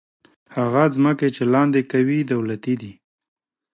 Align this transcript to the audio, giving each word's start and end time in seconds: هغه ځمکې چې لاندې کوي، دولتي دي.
هغه 0.55 0.83
ځمکې 0.95 1.27
چې 1.35 1.43
لاندې 1.53 1.81
کوي، 1.91 2.19
دولتي 2.33 2.73
دي. 2.81 2.91